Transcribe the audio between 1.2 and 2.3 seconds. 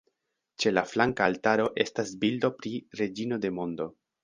altaro estas